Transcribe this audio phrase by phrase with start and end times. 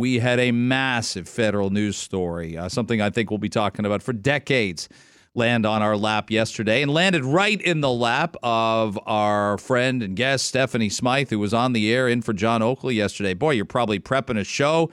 [0.00, 4.00] We had a massive federal news story, uh, something I think we'll be talking about
[4.00, 4.88] for decades,
[5.34, 10.14] land on our lap yesterday and landed right in the lap of our friend and
[10.14, 13.34] guest, Stephanie Smyth, who was on the air in for John Oakley yesterday.
[13.34, 14.88] Boy, you're probably prepping a show,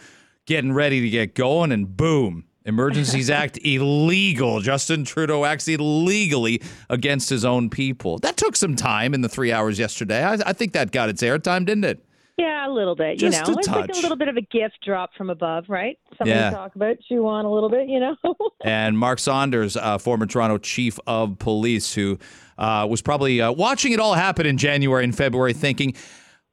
[0.48, 2.46] getting ready to get going, and boom.
[2.66, 4.60] Emergencies Act illegal.
[4.60, 8.18] Justin Trudeau acts illegally against his own people.
[8.18, 10.24] That took some time in the three hours yesterday.
[10.24, 12.05] I, I think that got its airtime, didn't it?
[12.38, 13.18] Yeah, a little bit.
[13.18, 15.98] Just you know, it's like a little bit of a gift drop from above, right?
[16.18, 16.50] Something Yeah.
[16.50, 18.16] to talk about, chew on a little bit, you know.
[18.64, 22.20] and Mark Saunders, uh, former Toronto chief of police, who
[22.58, 25.94] uh, was probably uh, watching it all happen in January and February, thinking,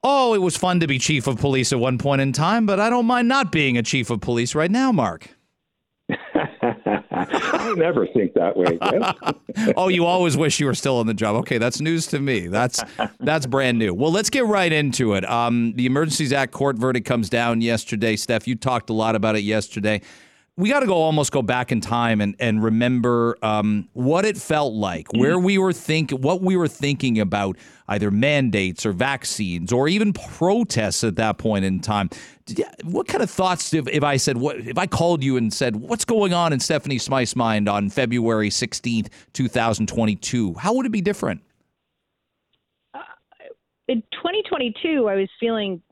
[0.04, 2.78] oh, it was fun to be chief of police at one point in time, but
[2.78, 5.30] I don't mind not being a chief of police right now, Mark.
[7.10, 8.78] I never think that way.
[9.76, 11.36] Oh, you always wish you were still on the job.
[11.36, 12.46] Okay, that's news to me.
[12.46, 12.82] That's
[13.20, 13.92] that's brand new.
[13.92, 15.28] Well, let's get right into it.
[15.28, 18.16] Um, the Emergencies Act court verdict comes down yesterday.
[18.16, 20.00] Steph, you talked a lot about it yesterday.
[20.56, 24.36] We got to go almost go back in time and and remember um, what it
[24.36, 27.56] felt like, where we were think, what we were thinking about
[27.88, 32.08] either mandates or vaccines or even protests at that point in time.
[32.84, 35.76] What kind of thoughts if, if I said what if I called you and said
[35.76, 40.54] what's going on in Stephanie Smyth's mind on February sixteenth, two thousand twenty-two?
[40.54, 41.42] How would it be different?
[43.88, 45.82] in 2022, I was feeling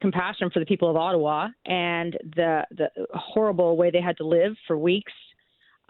[0.00, 4.54] compassion for the people of Ottawa and the the horrible way they had to live
[4.66, 5.12] for weeks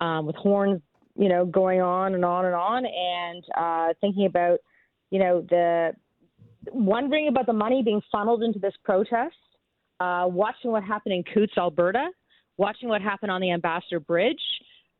[0.00, 0.80] um, with horns,
[1.16, 4.58] you know, going on and on and on, and uh, thinking about,
[5.10, 5.92] you know, the
[6.72, 9.36] wondering about the money being funneled into this protest,
[10.00, 12.08] uh, watching what happened in Coutts, Alberta,
[12.56, 14.40] watching what happened on the Ambassador Bridge,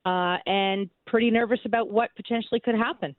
[0.07, 3.15] uh, and pretty nervous about what potentially could happen.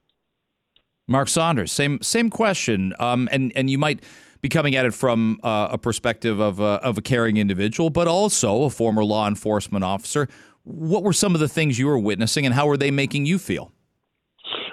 [1.08, 4.04] Mark Saunders, same same question, um, and and you might
[4.42, 8.08] be coming at it from uh, a perspective of a, of a caring individual, but
[8.08, 10.28] also a former law enforcement officer.
[10.64, 13.40] What were some of the things you were witnessing, and how were they making you
[13.40, 13.72] feel?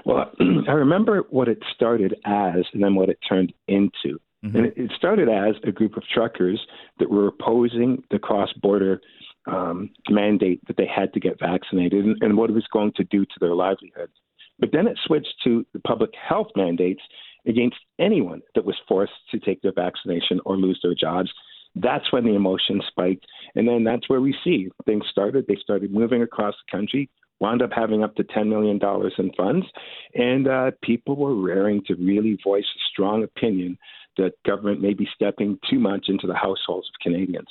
[0.04, 0.30] Well,
[0.68, 4.20] I remember what it started as and then what it turned into.
[4.42, 6.60] And it, it started as a group of truckers
[6.98, 9.00] that were opposing the cross border
[9.46, 13.04] um, mandate that they had to get vaccinated and, and what it was going to
[13.04, 14.10] do to their livelihood.
[14.58, 17.00] But then it switched to the public health mandates
[17.46, 21.30] against anyone that was forced to take their vaccination or lose their jobs.
[21.74, 23.26] That's when the emotion spiked.
[23.54, 25.46] And then that's where we see things started.
[25.46, 27.08] They started moving across the country,
[27.40, 28.80] wound up having up to $10 million
[29.18, 29.66] in funds,
[30.14, 33.78] and uh, people were raring to really voice a strong opinion
[34.18, 37.48] that government may be stepping too much into the households of Canadians.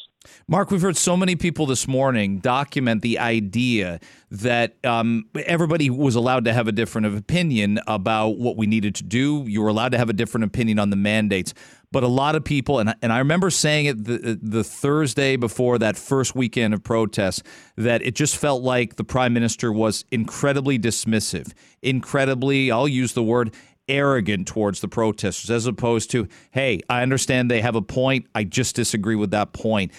[0.47, 6.15] Mark, we've heard so many people this morning document the idea that um, everybody was
[6.15, 9.45] allowed to have a different opinion about what we needed to do.
[9.47, 11.53] You were allowed to have a different opinion on the mandates.
[11.91, 15.77] But a lot of people, and, and I remember saying it the, the Thursday before
[15.79, 17.43] that first weekend of protests,
[17.77, 23.23] that it just felt like the prime minister was incredibly dismissive, incredibly, I'll use the
[23.23, 23.53] word,
[23.87, 28.27] arrogant towards the protesters, as opposed to, hey, I understand they have a point.
[28.35, 29.91] I just disagree with that point.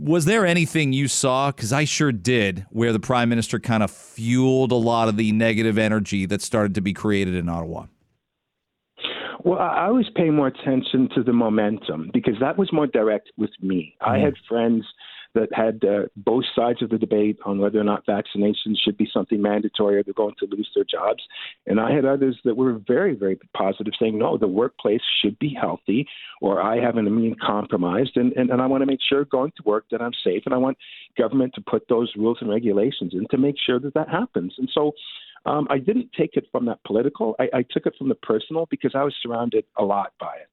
[0.00, 1.50] Was there anything you saw?
[1.50, 5.32] Because I sure did, where the prime minister kind of fueled a lot of the
[5.32, 7.86] negative energy that started to be created in Ottawa.
[9.44, 13.50] Well, I always pay more attention to the momentum because that was more direct with
[13.60, 13.96] me.
[14.00, 14.24] I mm.
[14.24, 14.84] had friends
[15.34, 19.08] that had uh, both sides of the debate on whether or not vaccinations should be
[19.12, 21.22] something mandatory or they're going to lose their jobs.
[21.66, 25.56] And I had others that were very, very positive, saying, no, the workplace should be
[25.58, 26.06] healthy
[26.40, 29.52] or I have an immune compromised and, and, and I want to make sure going
[29.56, 30.76] to work that I'm safe and I want
[31.16, 34.54] government to put those rules and regulations in to make sure that that happens.
[34.58, 34.92] And so
[35.46, 37.34] um, I didn't take it from that political.
[37.38, 40.48] I, I took it from the personal because I was surrounded a lot by it.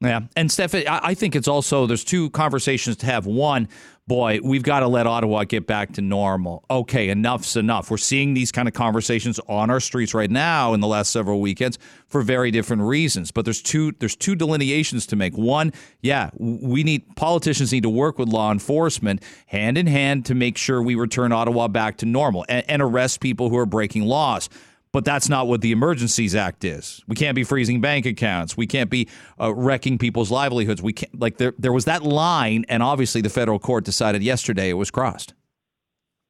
[0.00, 3.26] Yeah, and Steph, I think it's also there's two conversations to have.
[3.26, 3.68] One,
[4.06, 6.64] boy, we've got to let Ottawa get back to normal.
[6.70, 7.90] Okay, enough's enough.
[7.90, 11.40] We're seeing these kind of conversations on our streets right now in the last several
[11.40, 13.30] weekends for very different reasons.
[13.30, 15.34] But there's two there's two delineations to make.
[15.38, 15.72] One,
[16.02, 20.58] yeah, we need politicians need to work with law enforcement hand in hand to make
[20.58, 24.50] sure we return Ottawa back to normal and, and arrest people who are breaking laws.
[24.94, 27.02] But that's not what the Emergencies Act is.
[27.08, 28.56] We can't be freezing bank accounts.
[28.56, 29.08] We can't be
[29.40, 30.80] uh, wrecking people's livelihoods.
[30.80, 31.52] We can't like there.
[31.58, 35.34] There was that line, and obviously the federal court decided yesterday it was crossed.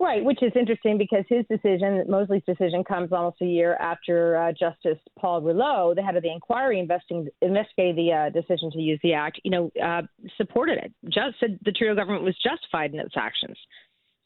[0.00, 4.52] Right, which is interesting because his decision, Mosley's decision, comes almost a year after uh,
[4.52, 8.99] Justice Paul Rouleau, the head of the inquiry investing, investigated the uh, decision to use
[9.02, 10.02] the act, you know, uh,
[10.38, 10.93] supported it.
[11.05, 13.58] Just said the Trudeau government was justified in its actions.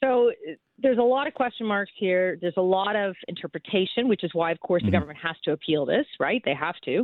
[0.03, 2.39] So uh, there's a lot of question marks here.
[2.41, 5.85] There's a lot of interpretation, which is why, of course, the government has to appeal
[5.87, 6.41] this, right?
[6.45, 7.01] They have to.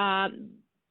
[0.00, 0.50] Um,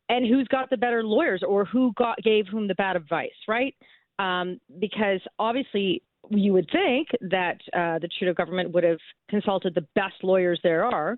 [0.10, 3.76] and who's got the better lawyers or who got gave whom the bad advice, right?
[4.20, 9.00] um, because obviously you would think that uh, the Trudeau government would have
[9.30, 11.18] consulted the best lawyers there are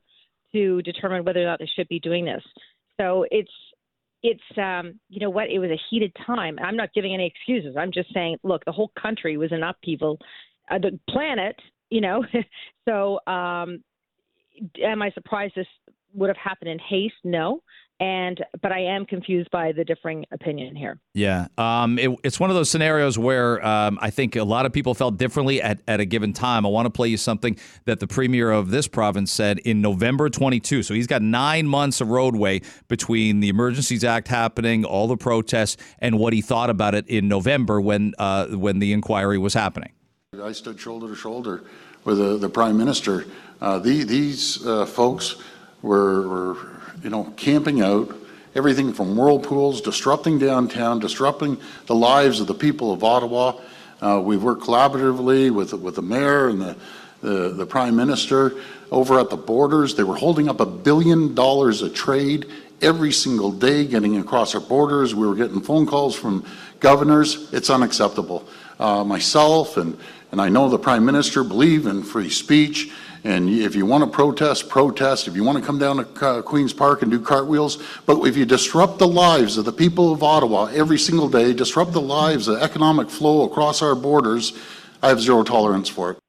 [0.54, 2.44] to determine whether or not they should be doing this.
[3.00, 3.52] So it's
[4.26, 6.58] it's um, you know what it was a heated time.
[6.64, 7.76] I'm not giving any excuses.
[7.78, 10.20] I'm just saying, look, the whole country was in upheaval,
[10.70, 11.56] uh, the planet,
[11.90, 12.24] you know.
[12.88, 13.84] so um,
[14.84, 15.68] am I surprised this
[16.14, 17.16] would have happened in haste?
[17.24, 17.62] No
[18.00, 21.00] and but I am confused by the differing opinion here.
[21.14, 24.74] Yeah, um, it, it's one of those scenarios where um, I think a lot of
[24.74, 26.66] people felt differently at, at a given time.
[26.66, 30.30] I want to play you something that the premier of this province said in November
[30.30, 30.84] 22.
[30.84, 35.78] So he's got nine months of roadway between the Emergencies Act happening, all the protests,
[36.00, 39.92] and what he thought about it in November when uh, when the inquiry was happening.
[40.44, 41.64] I stood shoulder to shoulder
[42.04, 43.26] with the, the prime minister.
[43.62, 45.38] Uh, the, these uh, folks
[45.82, 46.75] were, were
[47.06, 48.14] you know, camping out,
[48.56, 51.56] everything from whirlpools, disrupting downtown, disrupting
[51.86, 53.62] the lives of the people of Ottawa.
[54.02, 56.76] Uh, we've worked collaboratively with, with the mayor and the,
[57.22, 58.54] the, the prime minister
[58.90, 59.94] over at the borders.
[59.94, 62.48] They were holding up a billion dollars of trade
[62.82, 65.14] every single day getting across our borders.
[65.14, 66.44] We were getting phone calls from
[66.80, 67.54] governors.
[67.54, 68.50] It's unacceptable.
[68.80, 69.96] Uh, myself and,
[70.32, 72.92] and I know the prime minister believe in free speech
[73.26, 75.28] and if you want to protest, protest.
[75.28, 78.46] If you want to come down to Queen's Park and do cartwheels, but if you
[78.46, 82.62] disrupt the lives of the people of Ottawa every single day, disrupt the lives, the
[82.62, 84.54] economic flow across our borders,
[85.02, 86.20] I have zero tolerance for it.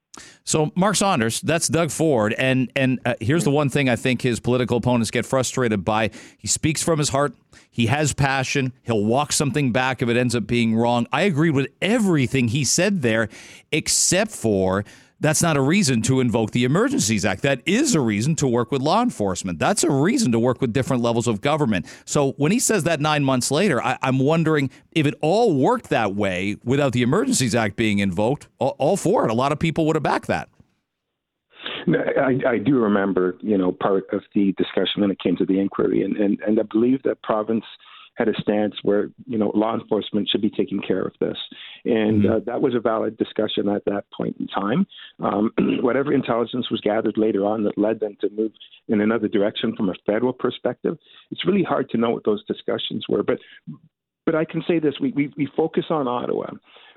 [0.44, 4.22] So Mark Saunders, that's Doug Ford, and and uh, here's the one thing I think
[4.22, 7.34] his political opponents get frustrated by: he speaks from his heart.
[7.68, 8.72] He has passion.
[8.84, 11.08] He'll walk something back if it ends up being wrong.
[11.12, 13.28] I agree with everything he said there,
[13.72, 14.84] except for
[15.20, 17.42] that's not a reason to invoke the Emergencies Act.
[17.42, 19.58] That is a reason to work with law enforcement.
[19.58, 21.86] That's a reason to work with different levels of government.
[22.04, 25.88] So when he says that nine months later, I, am wondering if it all worked
[25.90, 29.30] that way without the Emergencies Act being invoked, all, all for it.
[29.30, 30.48] A lot of people would have backed that.
[31.88, 35.60] I, I do remember, you know, part of the discussion when it came to the
[35.60, 37.64] inquiry, and, and, and I believe that province–
[38.16, 41.36] had a stance where you know law enforcement should be taking care of this,
[41.84, 42.32] and mm-hmm.
[42.32, 44.86] uh, that was a valid discussion at that point in time.
[45.20, 45.52] Um,
[45.82, 48.52] whatever intelligence was gathered later on that led them to move
[48.88, 50.96] in another direction from a federal perspective,
[51.30, 53.22] it's really hard to know what those discussions were.
[53.22, 53.38] But
[54.24, 56.50] but I can say this: we we, we focus on Ottawa,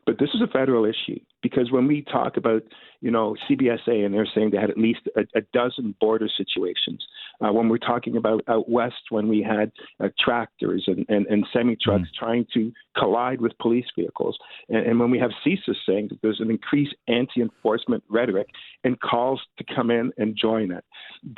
[0.06, 2.64] but this is a federal issue because when we talk about,
[3.02, 7.06] you know, CBSA and they're saying they had at least a, a dozen border situations.
[7.42, 9.72] Uh, when we're talking about out west, when we had
[10.04, 12.20] uh, tractors and, and, and semi trucks mm.
[12.20, 14.38] trying to collide with police vehicles,
[14.68, 18.48] and, and when we have CSIS saying that there's an increased anti enforcement rhetoric
[18.84, 20.84] and calls to come in and join it.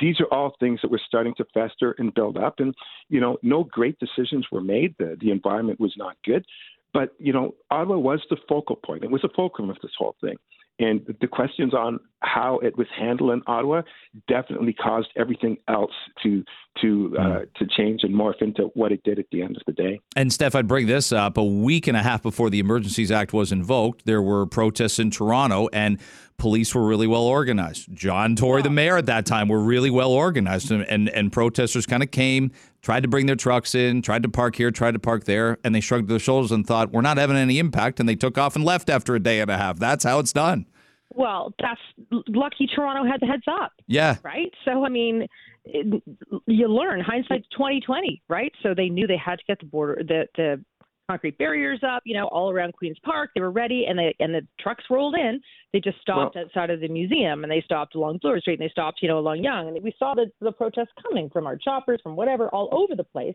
[0.00, 2.58] These are all things that were starting to fester and build up.
[2.58, 2.74] And,
[3.08, 4.94] you know, no great decisions were made.
[4.98, 6.44] The, the environment was not good.
[6.92, 9.04] But, you know, Ottawa was the focal point.
[9.04, 10.36] It was the fulcrum of this whole thing.
[10.78, 13.82] And the questions on how it was handled in Ottawa
[14.26, 15.92] definitely caused everything else
[16.22, 16.42] to
[16.80, 17.54] to uh, mm.
[17.54, 20.00] to change and morph into what it did at the end of the day.
[20.16, 23.34] And Steph, I'd bring this up a week and a half before the Emergencies Act
[23.34, 24.06] was invoked.
[24.06, 26.00] There were protests in Toronto, and
[26.42, 27.86] police were really well organized.
[27.94, 31.86] John Tory, the mayor at that time, were really well organized, and and, and protesters
[31.86, 32.50] kind of came,
[32.82, 35.72] tried to bring their trucks in, tried to park here, tried to park there, and
[35.72, 38.56] they shrugged their shoulders and thought, "We're not having any impact," and they took off
[38.56, 39.78] and left after a day and a half.
[39.78, 40.66] That's how it's done.
[41.14, 41.80] Well, that's
[42.26, 43.72] lucky Toronto had the heads up.
[43.86, 44.16] Yeah.
[44.24, 44.52] Right.
[44.64, 45.28] So I mean,
[45.64, 46.02] it,
[46.46, 48.52] you learn hindsight twenty twenty, right?
[48.64, 50.64] So they knew they had to get the border, the the
[51.12, 53.30] concrete barriers up, you know, all around Queens Park.
[53.34, 55.40] They were ready, and they and the trucks rolled in.
[55.72, 58.66] They just stopped well, outside of the museum, and they stopped along Bloor Street, and
[58.66, 61.56] they stopped, you know, along Yonge, and we saw the the protests coming from our
[61.56, 63.34] choppers, from whatever, all over the place.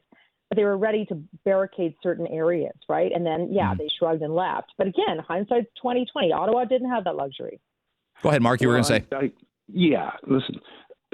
[0.50, 3.12] But they were ready to barricade certain areas, right?
[3.14, 4.72] And then, yeah, mm they shrugged and left.
[4.78, 6.32] But again, hindsight's twenty twenty.
[6.32, 7.60] Ottawa didn't have that luxury.
[8.24, 8.62] Go ahead, Mark.
[8.62, 9.06] You were going to say.
[9.12, 9.32] I, I,
[9.68, 10.56] yeah, listen.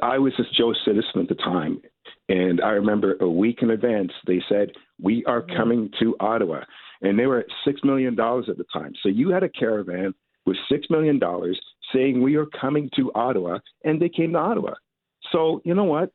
[0.04, 1.82] I was a Joe citizen at the time,
[2.28, 5.56] and I remember a week in advance they said we are mm-hmm.
[5.56, 6.66] coming to Ottawa
[7.02, 8.94] and they were at six million dollars at the time.
[9.02, 10.14] So you had a caravan
[10.46, 11.60] with six million dollars
[11.94, 14.74] saying we are coming to Ottawa, and they came to Ottawa.
[15.32, 16.12] So you know what?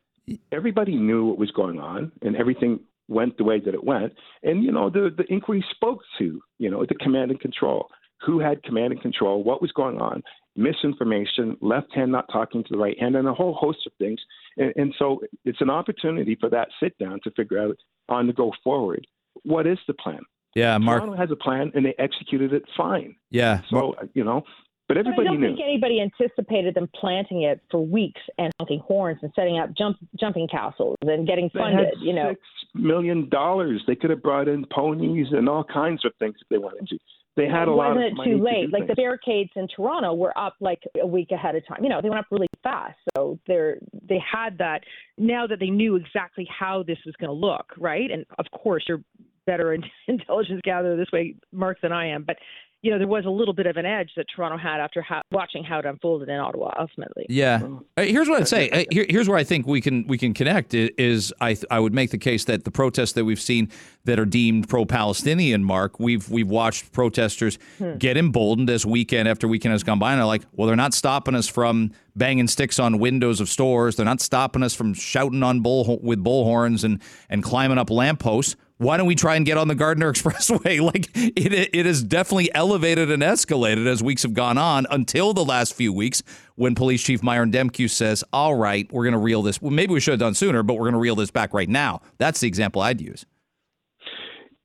[0.51, 4.13] Everybody knew what was going on, and everything went the way that it went.
[4.43, 7.87] And you know, the the inquiry spoke to you know the command and control,
[8.21, 10.21] who had command and control, what was going on,
[10.55, 14.19] misinformation, left hand not talking to the right hand, and a whole host of things.
[14.57, 17.77] And, and so it's an opportunity for that sit down to figure out
[18.09, 19.05] on the go forward.
[19.43, 20.21] What is the plan?
[20.55, 23.15] Yeah, Mark Toronto has a plan, and they executed it fine.
[23.29, 24.43] Yeah, so you know,
[24.87, 25.47] but everybody but I don't knew.
[25.49, 29.97] think anybody anticipated them planting it for weeks and honking horns and setting up jump
[30.19, 31.93] jumping castles and getting funded.
[32.01, 32.41] you know, six
[32.73, 33.83] million dollars.
[33.85, 36.97] They could have brought in ponies and all kinds of things if they wanted to.
[37.39, 38.67] They had a wasn't of it too late?
[38.67, 41.83] do Like the barricades in Toronto were up like a week ahead of time.
[41.83, 42.97] You know, they went up really fast.
[43.15, 43.77] So they're
[44.07, 44.81] they had that
[45.17, 48.11] now that they knew exactly how this was going to look, right?
[48.11, 49.03] And of course, you're
[49.45, 52.23] better in intelligence gatherer this way, Mark, than I am.
[52.23, 52.37] But
[52.81, 55.23] you know, there was a little bit of an edge that Toronto had after ha-
[55.31, 56.71] watching how it unfolded in Ottawa.
[56.79, 57.61] Ultimately, Yeah.
[57.97, 58.69] Uh, here's what I'd say.
[58.69, 60.73] Uh, here, here's where I think we can we can connect.
[60.73, 63.69] Is I I would make the case that the protests that we've seen
[64.05, 67.57] that are deemed pro-Palestinian, Mark, we've we've watched protesters
[67.97, 70.93] get emboldened as weekend after weekend has gone by, and they're like, well, they're not
[70.93, 73.97] stopping us from banging sticks on windows of stores.
[73.97, 78.55] They're not stopping us from shouting on bull with bullhorns and and climbing up lampposts.
[78.79, 80.79] Why don't we try and get on the Gardiner Expressway?
[80.81, 85.43] Like it, it has definitely elevated and escalated as weeks have gone on until the
[85.43, 86.23] last few weeks
[86.55, 89.61] when Police Chief Myron Demkiw says, "All right, we're going to reel this.
[89.61, 91.67] Well, maybe we should have done sooner, but we're going to reel this back right
[91.67, 93.25] now." That's the example I'd use.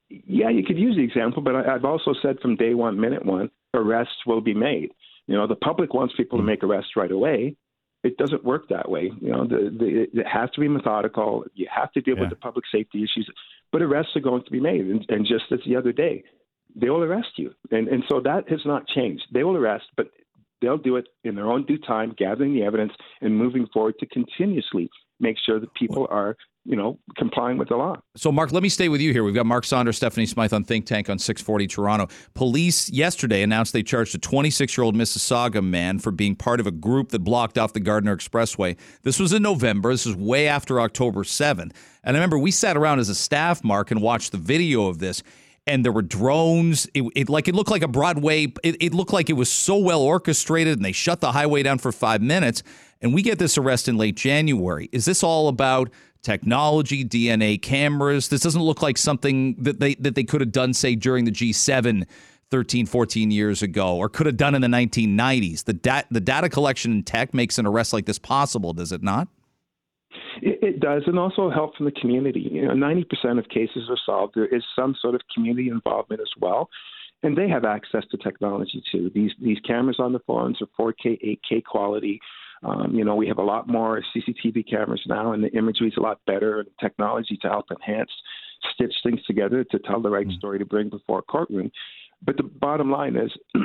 [0.08, 3.26] Yeah, you could use the example, but I, I've also said from day one, minute
[3.26, 4.92] one, arrests will be made.
[5.26, 6.50] You know, the public wants people to mm-hmm.
[6.50, 7.56] make arrests right away.
[8.04, 9.10] It doesn't work that way.
[9.20, 11.46] You know, the, the, it has to be methodical.
[11.54, 12.22] You have to deal Yeah.
[12.22, 13.28] with the public safety issues,
[13.74, 14.82] but arrests are going to be made.
[14.82, 16.22] And, and just as the other day,
[16.76, 19.24] they will arrest you, and and so that has not changed.
[19.32, 20.06] They will arrest, but
[20.60, 24.06] they'll do it in their own due time, gathering the evidence and moving forward to
[24.06, 24.88] continuously
[25.24, 27.96] make sure that people are, you know, complying with the law.
[28.14, 29.24] So, Mark, let me stay with you here.
[29.24, 32.08] We've got Mark Saunders, Stephanie Smyth on Think Tank on 640 Toronto.
[32.34, 36.66] Police yesterday announced they charged a 26 year old Mississauga man for being part of
[36.66, 38.76] a group that blocked off the Gardiner Expressway.
[39.02, 39.90] This was in November.
[39.90, 41.72] This is way after October 7th.
[42.04, 44.98] And I remember we sat around as a staff, Mark, and watched the video of
[44.98, 45.22] this.
[45.66, 46.86] And there were drones.
[46.92, 48.52] It, it like it looked like a Broadway.
[48.62, 51.78] It, it looked like it was so well orchestrated, and they shut the highway down
[51.78, 52.62] for five minutes.
[53.00, 54.88] And we get this arrest in late January.
[54.92, 55.90] Is this all about
[56.22, 58.28] technology, DNA cameras?
[58.28, 61.32] This doesn't look like something that they that they could have done, say, during the
[61.32, 62.04] G7
[62.50, 65.64] 13, 14 years ago, or could have done in the 1990s.
[65.64, 69.02] The, dat- the data collection in tech makes an arrest like this possible, does it
[69.02, 69.26] not?
[70.42, 72.48] It, it does, and also help from the community.
[72.52, 74.34] You know, ninety percent of cases are solved.
[74.34, 76.68] There is some sort of community involvement as well,
[77.22, 79.10] and they have access to technology too.
[79.14, 82.20] These these cameras on the phones are 4K, 8K quality.
[82.62, 85.94] Um, you know, we have a lot more CCTV cameras now, and the imagery is
[85.98, 88.10] a lot better, and technology to help enhance,
[88.74, 91.70] stitch things together to tell the right story to bring before a courtroom.
[92.24, 93.32] But the bottom line is.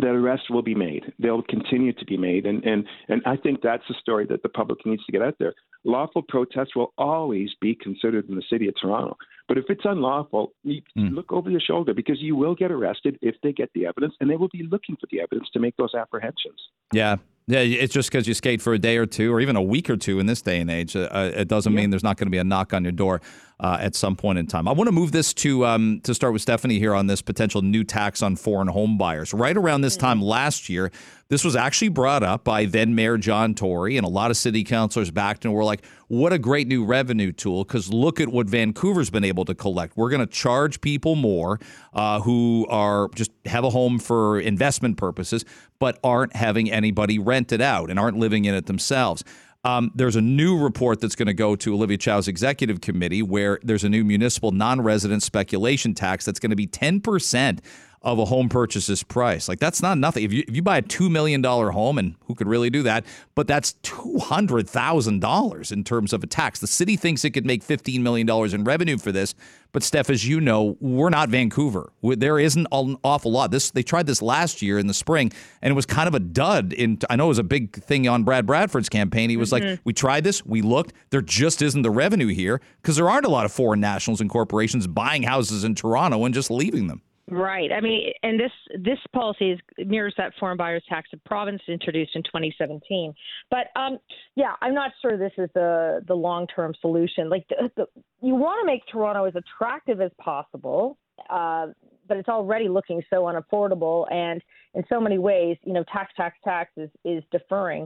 [0.00, 1.12] that arrests will be made.
[1.18, 4.48] They'll continue to be made, and and and I think that's the story that the
[4.48, 5.54] public needs to get out there.
[5.84, 9.16] Lawful protests will always be considered in the city of Toronto,
[9.48, 13.34] but if it's unlawful, you look over your shoulder because you will get arrested if
[13.42, 15.94] they get the evidence, and they will be looking for the evidence to make those
[15.94, 16.60] apprehensions.
[16.92, 17.16] Yeah.
[17.48, 19.90] Yeah, it's just because you skate for a day or two, or even a week
[19.90, 20.94] or two in this day and age.
[20.94, 23.20] Uh, uh, it doesn't mean there's not going to be a knock on your door
[23.60, 24.66] uh, at some point in time.
[24.66, 27.62] I want to move this to um, to start with Stephanie here on this potential
[27.62, 29.32] new tax on foreign home buyers.
[29.32, 30.90] Right around this time last year,
[31.28, 34.64] this was actually brought up by then Mayor John Tory, and a lot of city
[34.64, 38.48] councilors backed and were like, "What a great new revenue tool!" Because look at what
[38.48, 39.96] Vancouver's been able to collect.
[39.96, 41.60] We're going to charge people more
[41.92, 45.44] uh, who are just have a home for investment purposes,
[45.78, 49.24] but aren't having anybody rent it out and aren't living in it themselves.
[49.64, 53.60] Um, there's a new report that's going to go to Olivia Chow's executive committee where
[53.62, 57.60] there's a new municipal non resident speculation tax that's going to be 10%
[58.02, 59.48] of a home purchase's price.
[59.48, 60.24] Like, that's not nothing.
[60.24, 63.04] If you, if you buy a $2 million home, and who could really do that,
[63.34, 66.60] but that's $200,000 in terms of a tax.
[66.60, 69.34] The city thinks it could make $15 million in revenue for this.
[69.70, 71.92] But, Steph, as you know, we're not Vancouver.
[72.02, 73.50] There isn't an awful lot.
[73.50, 75.32] This They tried this last year in the spring,
[75.62, 76.74] and it was kind of a dud.
[76.74, 79.30] In I know it was a big thing on Brad Bradford's campaign.
[79.30, 79.80] He was like, mm-hmm.
[79.84, 83.30] we tried this, we looked, there just isn't the revenue here because there aren't a
[83.30, 87.00] lot of foreign nationals and corporations buying houses in Toronto and just leaving them.
[87.30, 87.70] Right.
[87.72, 88.50] I mean, and this
[88.80, 93.14] this policy is, mirrors that foreign buyers tax the province introduced in 2017.
[93.48, 93.98] But um,
[94.34, 97.30] yeah, I'm not sure this is the the long term solution.
[97.30, 97.86] Like, the, the,
[98.20, 100.98] you want to make Toronto as attractive as possible,
[101.30, 101.68] uh,
[102.08, 104.42] but it's already looking so unaffordable, and
[104.74, 107.84] in so many ways, you know, tax, tax, tax is is deferring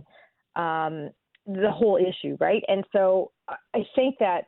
[0.56, 1.10] um,
[1.46, 2.62] the whole issue, right?
[2.68, 4.46] And so I think that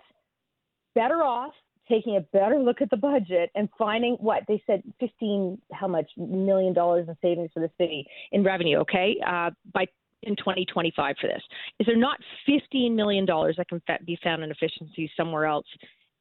[0.95, 1.53] better off
[1.89, 6.11] taking a better look at the budget and finding what they said 15 how much
[6.17, 9.17] million dollars in savings for the city in revenue okay?
[9.27, 9.87] Uh, by
[10.25, 11.43] in 2025 for this.
[11.79, 15.67] Is there not 15 million dollars that can be found in efficiencies somewhere else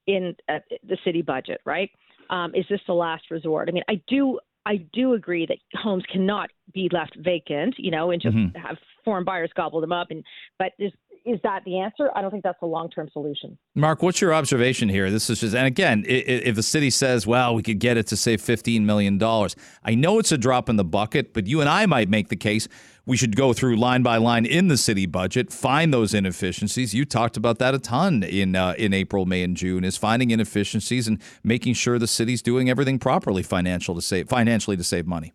[0.05, 1.89] in uh, the city budget right?
[2.29, 3.69] Um, is this the last resort?
[3.69, 8.11] I mean i do I do agree that homes cannot be left vacant, you know,
[8.11, 10.07] and just have foreign buyers gobble them up.
[10.09, 10.25] And
[10.59, 10.91] but there's
[11.27, 12.09] is that the answer?
[12.15, 13.57] I don't think that's a long term solution.
[13.75, 15.11] Mark, what's your observation here?
[15.11, 18.17] This is just, and again, if the city says, well, we could get it to
[18.17, 21.85] save $15 million, I know it's a drop in the bucket, but you and I
[21.85, 22.67] might make the case
[23.05, 26.93] we should go through line by line in the city budget, find those inefficiencies.
[26.93, 29.85] You talked about that a ton in uh, in April, May, and June.
[29.85, 34.75] Is finding inefficiencies and making sure the city's doing everything properly financial to save financially
[34.75, 35.33] to save money.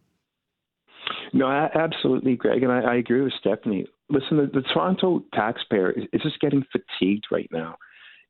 [1.33, 3.87] No, absolutely, Greg, and I, I agree with Stephanie.
[4.13, 7.77] Listen, the, the Toronto taxpayer is, is just getting fatigued right now.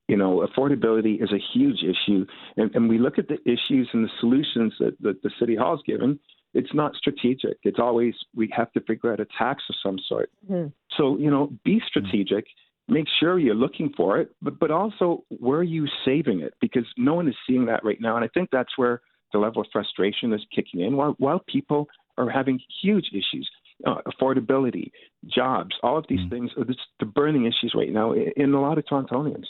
[0.09, 4.05] You know, affordability is a huge issue, and, and we look at the issues and
[4.05, 6.19] the solutions that, that the city hall is given
[6.55, 7.59] it's not strategic.
[7.63, 10.31] It's always we have to figure out a tax of some sort.
[10.51, 10.69] Mm-hmm.
[10.97, 12.47] So you know, be strategic.
[12.89, 16.55] Make sure you're looking for it, but but also where are you saving it?
[16.61, 19.01] Because no one is seeing that right now, and I think that's where
[19.33, 20.97] the level of frustration is kicking in.
[20.97, 23.49] While while people are having huge issues,
[23.87, 24.91] uh, affordability,
[25.27, 26.31] jobs, all of these mm.
[26.31, 26.65] things are
[27.01, 29.45] the burning issues right now in a lot of Torontonians.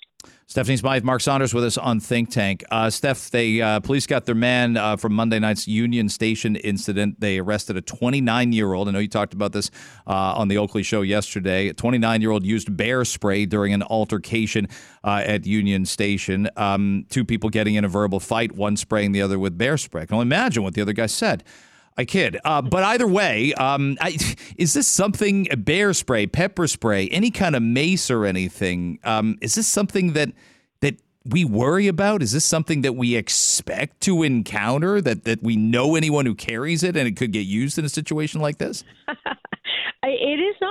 [0.46, 2.62] Stephanie Smyth, Mark Saunders with us on Think Tank.
[2.70, 7.20] Uh, Steph, they uh, police got their man uh, from Monday night's Union Station incident.
[7.20, 8.88] They arrested a 29 year old.
[8.88, 9.70] I know you talked about this
[10.06, 11.68] uh, on the Oakley show yesterday.
[11.68, 14.68] A 29 year old used bear spray during an altercation
[15.02, 16.48] uh, at Union Station.
[16.56, 20.02] Um, two people getting in a verbal fight, one spraying the other with bear spray.
[20.02, 21.44] I can only imagine what the other guy said.
[21.96, 22.38] I kid.
[22.44, 24.16] Uh, but either way, um, I,
[24.56, 28.98] is this something, bear spray, pepper spray, any kind of mace or anything?
[29.04, 30.30] Um, is this something that
[30.80, 32.22] that we worry about?
[32.22, 35.00] Is this something that we expect to encounter?
[35.00, 37.90] That that we know anyone who carries it and it could get used in a
[37.90, 38.84] situation like this?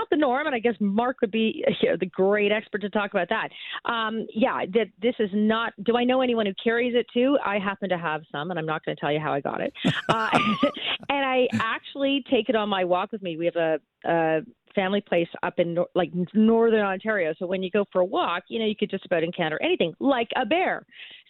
[0.01, 2.89] not the norm, and I guess Mark would be you know, the great expert to
[2.89, 3.49] talk about that.
[3.89, 5.73] Um, yeah, that this is not.
[5.83, 7.37] Do I know anyone who carries it too?
[7.45, 9.61] I happen to have some, and I'm not going to tell you how I got
[9.61, 9.73] it.
[10.09, 10.29] Uh,
[11.09, 13.37] and I actually take it on my walk with me.
[13.37, 14.39] We have a, a
[14.75, 18.59] family place up in like northern Ontario, so when you go for a walk, you
[18.59, 20.85] know you could just about encounter anything, like a bear.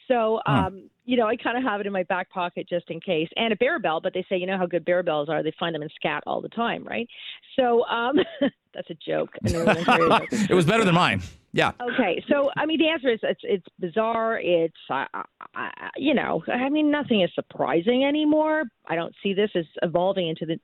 [0.08, 3.00] So, um, you know, I kind of have it in my back pocket just in
[3.00, 3.28] case.
[3.36, 5.44] And a bear bell, but they say, you know how good bear bells are.
[5.44, 7.08] They find them in scat all the time, right?
[7.56, 8.18] So um,
[8.74, 9.30] that's a joke.
[9.44, 11.22] it was better than mine.
[11.54, 11.72] Yeah.
[11.82, 12.24] Okay.
[12.30, 14.40] So, I mean, the answer is it's it's bizarre.
[14.40, 18.64] It's uh, uh, you know, I mean, nothing is surprising anymore.
[18.88, 20.60] I don't see this as evolving into the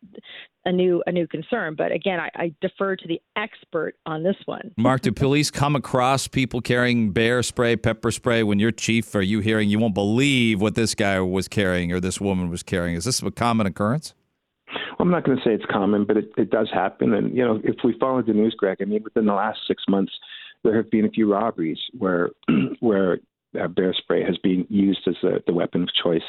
[0.66, 1.76] a new a new concern.
[1.76, 4.72] But again, I, I defer to the expert on this one.
[4.78, 8.44] Mark, do police come across people carrying bear spray, pepper spray?
[8.44, 9.70] When you're chief, are you hearing?
[9.70, 12.96] You won't believe what this guy was carrying or this woman was carrying.
[12.96, 14.14] Is this a common occurrence?
[15.00, 17.14] I'm not going to say it's common, but it, it does happen.
[17.14, 19.84] And you know, if we follow the news, Greg, I mean, within the last six
[19.88, 20.12] months
[20.64, 22.30] there have been a few robberies where
[22.80, 23.20] where
[23.60, 26.24] uh, bear spray has been used as the weapon of choice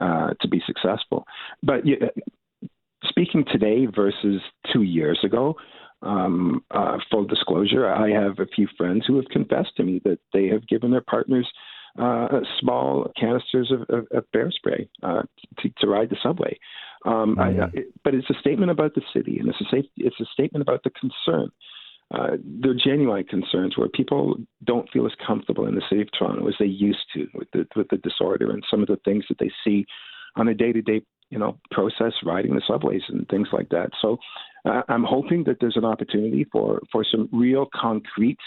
[0.00, 1.24] uh, to be successful.
[1.62, 2.68] But uh,
[3.04, 4.40] speaking today versus
[4.72, 5.56] two years ago,
[6.02, 10.18] um, uh, full disclosure, I have a few friends who have confessed to me that
[10.32, 11.48] they have given their partners
[11.98, 15.22] uh, small canisters of, of, of bear spray uh,
[15.60, 16.58] to, to, ride the subway.
[17.04, 17.60] Um, mm-hmm.
[17.60, 20.26] I, it, but it's a statement about the city, and it's a, safe, it's a
[20.32, 21.50] statement about the concern
[22.10, 26.46] uh, they're genuine concerns where people don't feel as comfortable in the city of Toronto
[26.48, 29.38] as they used to with the with the disorder and some of the things that
[29.38, 29.86] they see
[30.36, 33.90] on a day to day you know process riding the subways and things like that.
[34.02, 34.18] So
[34.64, 38.38] uh, I'm hoping that there's an opportunity for for some real concrete.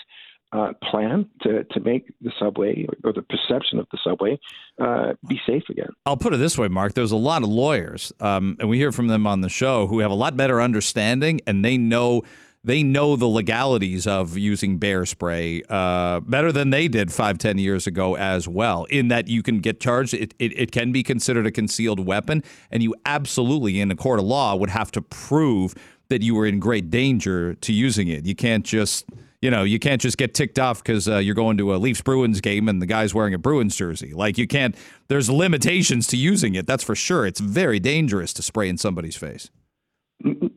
[0.53, 4.39] Uh, plan to, to make the subway or, the perception of the subway
[4.79, 5.89] uh, be safe again.
[6.05, 6.93] I'll put it this way, Mark.
[6.93, 9.99] There's a lot of lawyers, um, and we hear from them on the show who
[9.99, 12.23] have a lot better understanding, and they know
[12.63, 17.57] they know the legalities of using bear spray uh, better than they did five, ten
[17.57, 18.85] years ago as well.
[18.85, 22.41] In that you can get charged, it, it, it can be considered a concealed weapon,
[22.71, 25.75] and you absolutely, in a court of law, would have to prove
[26.07, 28.25] that you were in great danger to using it.
[28.25, 29.05] You can't just
[29.41, 32.01] you know, you can't just get ticked off because uh, you're going to a Leafs
[32.01, 34.13] Bruins game and the guy's wearing a Bruins jersey.
[34.13, 34.75] Like, you can't,
[35.09, 36.65] there's limitations to using it.
[36.65, 37.25] That's for sure.
[37.25, 39.49] It's very dangerous to spray in somebody's face.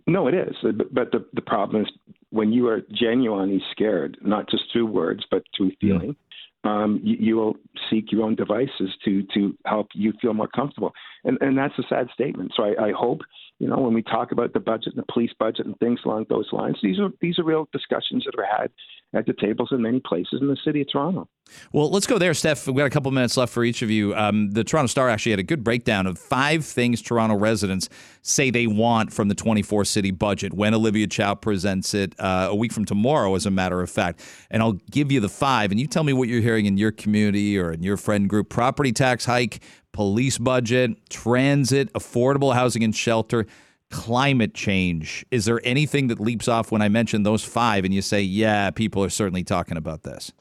[0.06, 0.56] No, it is.
[0.90, 1.88] But the, the problem is
[2.30, 6.16] when you are genuinely scared, not just through words, but through feeling,
[6.64, 6.82] yeah.
[6.82, 7.56] um, you, you, will
[7.90, 10.92] seek your own devices to to help you feel more comfortable.
[11.24, 12.52] And and that's a sad statement.
[12.56, 13.20] So I, I hope
[13.60, 16.26] you know when we talk about the budget and the police budget and things along
[16.30, 18.70] those lines, these are these are real discussions that are had
[19.12, 21.28] at the tables in many places in the city of Toronto.
[21.72, 22.66] Well, let's go there, Steph.
[22.66, 24.14] We've got a couple minutes left for each of you.
[24.14, 27.88] Um, the Toronto Star actually had a good breakdown of five things Toronto residents
[28.22, 32.54] say they want from the 24 city budget when Olivia Chow presents it uh, a
[32.54, 34.22] week from tomorrow, as a matter of fact.
[34.50, 36.92] And I'll give you the five, and you tell me what you're hearing in your
[36.92, 39.60] community or in your friend group property tax hike,
[39.92, 43.46] police budget, transit, affordable housing and shelter
[43.90, 45.26] climate change.
[45.30, 48.70] Is there anything that leaps off when I mention those five and you say, yeah,
[48.70, 50.32] people are certainly talking about this?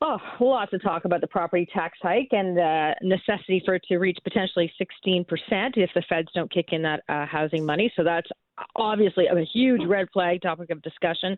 [0.00, 3.96] Oh, lots of talk about the property tax hike and the necessity for it to
[3.96, 5.24] reach potentially 16%
[5.76, 7.90] if the feds don't kick in that uh, housing money.
[7.96, 8.28] So that's
[8.76, 11.36] obviously a huge red flag topic of discussion.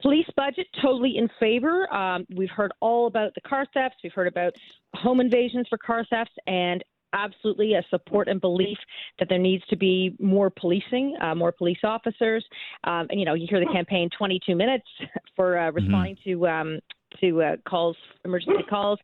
[0.00, 1.92] Police budget, totally in favor.
[1.94, 4.54] Um, we've heard all about the car thefts, we've heard about
[4.94, 6.82] home invasions for car thefts, and
[7.14, 8.76] absolutely a support and belief
[9.18, 12.44] that there needs to be more policing, uh, more police officers.
[12.84, 14.84] Um, and, you know, you hear the campaign 22 minutes
[15.36, 15.76] for uh, mm-hmm.
[15.76, 16.40] responding mm-hmm.
[16.40, 16.80] to um,
[17.20, 18.98] to uh, calls, emergency calls.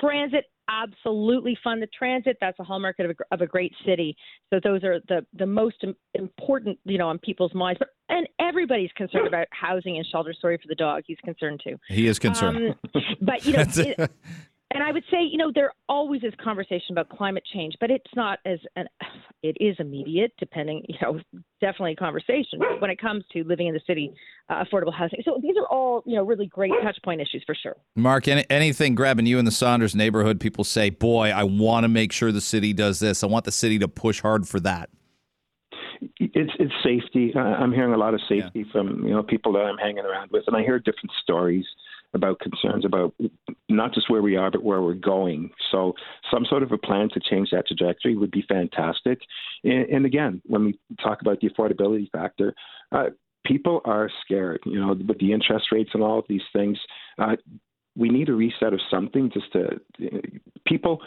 [0.00, 2.36] Transit, absolutely fund the transit.
[2.40, 4.16] That's a hallmark of a, of a great city.
[4.50, 7.78] So those are the the most important, you know, on people's minds.
[7.78, 10.34] But and everybody's concerned about housing and shelter.
[10.40, 11.76] Sorry for the dog; he's concerned too.
[11.88, 12.74] He is concerned.
[12.94, 13.64] Um, but you know.
[13.76, 14.10] it,
[14.74, 18.10] and I would say, you know, there always is conversation about climate change, but it's
[18.16, 18.86] not as an,
[19.42, 21.20] it is immediate, depending, you know,
[21.60, 24.12] definitely a conversation when it comes to living in the city,
[24.50, 25.20] uh, affordable housing.
[25.24, 27.76] So these are all, you know, really great touch point issues for sure.
[27.94, 30.40] Mark, any, anything grabbing you in the Saunders neighborhood?
[30.40, 33.22] People say, boy, I want to make sure the city does this.
[33.22, 34.90] I want the city to push hard for that.
[36.18, 37.32] It's it's safety.
[37.34, 38.72] I'm hearing a lot of safety yeah.
[38.72, 41.64] from you know people that I'm hanging around with, and I hear different stories
[42.14, 43.14] about concerns about
[43.68, 45.50] not just where we are, but where we're going.
[45.70, 45.94] So,
[46.30, 49.18] some sort of a plan to change that trajectory would be fantastic.
[49.64, 52.54] And, and again, when we talk about the affordability factor,
[52.92, 53.06] uh,
[53.44, 54.60] people are scared.
[54.64, 56.78] You know, with the interest rates and all of these things,
[57.18, 57.36] uh,
[57.96, 59.30] we need a reset of something.
[59.32, 59.80] Just to
[60.66, 61.00] people,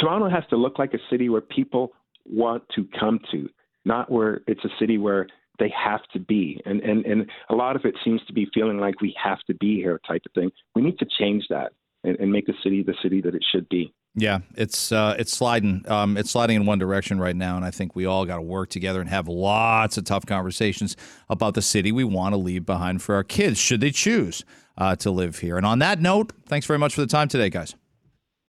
[0.00, 1.92] Toronto has to look like a city where people
[2.26, 3.48] want to come to,
[3.84, 5.26] not where it's a city where
[5.58, 6.60] they have to be.
[6.64, 9.54] And, and, and a lot of it seems to be feeling like we have to
[9.54, 10.50] be here type of thing.
[10.74, 11.72] We need to change that
[12.04, 13.92] and, and make the city the city that it should be.
[14.14, 15.84] Yeah, it's uh, it's sliding.
[15.88, 18.42] Um, it's sliding in one direction right now, and I think we all got to
[18.42, 20.96] work together and have lots of tough conversations
[21.30, 24.44] about the city we want to leave behind for our kids, should they choose
[24.76, 25.56] uh, to live here.
[25.56, 27.74] And on that note, thanks very much for the time today, guys.